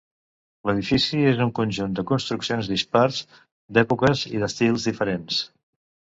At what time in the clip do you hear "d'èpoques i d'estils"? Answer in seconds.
3.77-4.87